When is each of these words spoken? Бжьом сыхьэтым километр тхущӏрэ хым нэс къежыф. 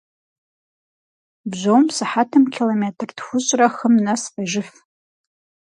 Бжьом 1.49 1.85
сыхьэтым 1.95 2.43
километр 2.55 3.09
тхущӏрэ 3.17 3.67
хым 3.75 3.95
нэс 4.05 4.23
къежыф. 4.33 4.71